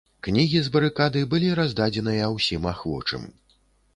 Кнігі 0.27 0.59
з 0.67 0.71
барыкады 0.75 1.21
былі 1.33 1.51
раздадзеныя 1.59 2.31
ўсім 2.37 2.65
ахвочым. 2.75 3.29